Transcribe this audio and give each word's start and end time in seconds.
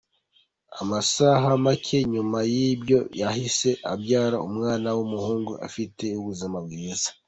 Amasaha 0.81 1.47
make 1.63 1.91
nyuma 2.13 2.39
y’ibyo 2.53 2.99
yahise 3.21 3.69
abyara 3.93 4.37
umwana 4.47 4.87
w’umuhungu 4.97 5.51
ufite 5.67 6.05
ubuzima 6.19 6.57
bwiza. 6.65 7.09